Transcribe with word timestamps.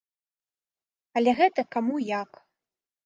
Але 1.21 1.31
гэта 1.41 1.61
каму 1.77 1.95
як. 2.21 2.31